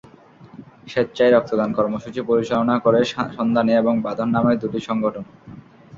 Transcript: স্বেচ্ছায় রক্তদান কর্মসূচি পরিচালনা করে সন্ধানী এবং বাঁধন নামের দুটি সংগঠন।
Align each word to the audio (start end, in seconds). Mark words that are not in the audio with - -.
স্বেচ্ছায় 0.87 1.31
রক্তদান 1.31 1.69
কর্মসূচি 1.77 2.21
পরিচালনা 2.29 2.75
করে 2.85 2.99
সন্ধানী 3.35 3.71
এবং 3.75 3.93
বাঁধন 4.05 4.29
নামের 4.35 4.57
দুটি 4.61 4.79
সংগঠন। 4.89 5.25